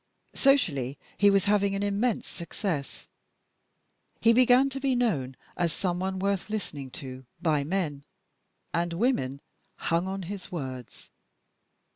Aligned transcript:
Socially 0.33 0.97
he 1.15 1.29
was 1.29 1.45
having 1.45 1.75
an 1.75 1.83
immense 1.83 2.27
success. 2.27 3.05
He 4.19 4.33
began 4.33 4.67
to 4.71 4.79
be 4.79 4.95
known 4.95 5.37
as 5.55 5.71
some 5.71 5.99
one 5.99 6.17
worth 6.17 6.49
listening 6.49 6.89
to 7.05 7.27
by 7.39 7.63
men, 7.63 8.03
and 8.73 8.93
women 8.93 9.41
hung 9.75 10.07
on 10.07 10.23
his 10.23 10.51
words. 10.51 11.11